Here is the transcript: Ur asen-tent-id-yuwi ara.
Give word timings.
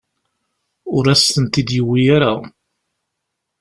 Ur 0.95 1.05
asen-tent-id-yuwi 1.13 2.03
ara. 2.15 2.33